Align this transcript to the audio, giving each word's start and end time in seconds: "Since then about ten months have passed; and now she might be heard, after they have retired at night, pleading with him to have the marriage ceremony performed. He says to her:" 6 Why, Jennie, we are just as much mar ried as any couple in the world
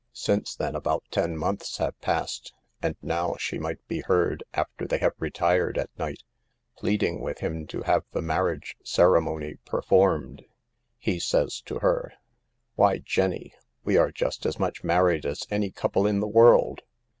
"Since 0.13 0.55
then 0.55 0.75
about 0.75 1.03
ten 1.11 1.37
months 1.37 1.77
have 1.77 2.01
passed; 2.01 2.55
and 2.81 2.95
now 3.03 3.35
she 3.37 3.59
might 3.59 3.87
be 3.87 4.01
heard, 4.01 4.43
after 4.51 4.87
they 4.87 4.97
have 4.97 5.13
retired 5.19 5.77
at 5.77 5.91
night, 5.95 6.23
pleading 6.75 7.21
with 7.21 7.37
him 7.41 7.67
to 7.67 7.83
have 7.83 8.05
the 8.11 8.23
marriage 8.23 8.75
ceremony 8.83 9.57
performed. 9.63 10.43
He 10.97 11.19
says 11.19 11.61
to 11.67 11.81
her:" 11.81 12.13
6 12.13 12.21
Why, 12.73 12.97
Jennie, 12.97 13.53
we 13.83 13.95
are 13.95 14.09
just 14.11 14.43
as 14.47 14.57
much 14.57 14.83
mar 14.83 15.03
ried 15.05 15.23
as 15.23 15.45
any 15.51 15.69
couple 15.69 16.07
in 16.07 16.19
the 16.19 16.27
world 16.27 16.81